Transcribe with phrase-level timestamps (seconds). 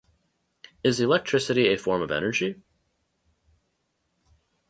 [0.83, 2.59] Is electricity a form of energy?